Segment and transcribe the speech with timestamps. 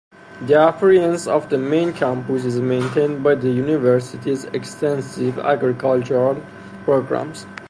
[0.41, 6.43] The appearance of the main campus is maintained by the university's extensive agricultural
[6.85, 7.45] programs.